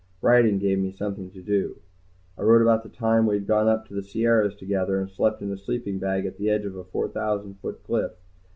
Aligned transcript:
Writing 0.19 0.57
gave 0.57 0.79
me 0.79 0.89
something 0.89 1.29
to 1.29 1.43
do. 1.43 1.79
I 2.35 2.41
wrote 2.41 2.63
about 2.63 2.81
the 2.81 2.89
time 2.89 3.27
we 3.27 3.35
had 3.35 3.45
gone 3.45 3.67
up 3.67 3.87
to 3.87 3.93
the 3.93 4.01
Sierras 4.01 4.55
together 4.55 4.97
and 4.99 5.07
slept 5.11 5.43
in 5.43 5.51
a 5.51 5.57
sleeping 5.59 5.99
bag 5.99 6.25
at 6.25 6.37
the 6.37 6.49
edge 6.49 6.65
of 6.65 6.75
a 6.75 6.83
four 6.83 7.07
thousand 7.07 7.59
foot 7.59 7.83
cliff. 7.83 8.13